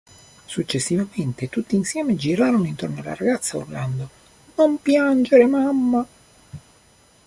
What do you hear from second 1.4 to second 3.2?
tutti insieme girarono intorno alla